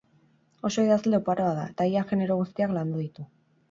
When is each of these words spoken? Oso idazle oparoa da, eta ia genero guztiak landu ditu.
Oso 0.69 0.85
idazle 0.87 1.21
oparoa 1.23 1.53
da, 1.61 1.69
eta 1.77 1.89
ia 1.93 2.07
genero 2.15 2.43
guztiak 2.45 2.79
landu 2.81 3.09
ditu. 3.09 3.33